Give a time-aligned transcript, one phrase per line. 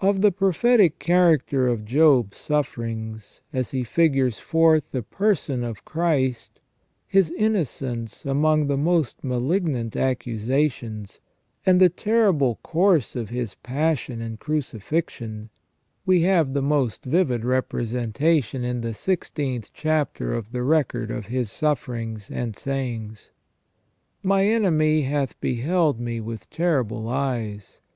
[0.00, 6.58] Of the prophetic character of Job's sufferings, as he figures forth the person of Christ,
[7.06, 11.20] His innocence among the most malignant accusations,
[11.64, 15.50] and the terrible course of His passion and crucifixion,
[16.04, 21.48] we have the most vivid representation in the sixteenth chapter of the record of his
[21.48, 23.30] sufferings and sayings."
[24.24, 27.78] My enemy hath beheld me with terrible eyes.